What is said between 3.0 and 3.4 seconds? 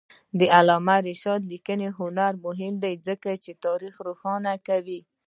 ځکه